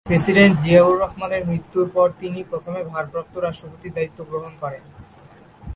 [0.05, 4.83] President Ziaur রহমানের মৃত্যুর পর তিনি প্রথমে ভারপ্রাপ্ত রাষ্ট্রপতির দায়িত্ব গ্রহণ করেন।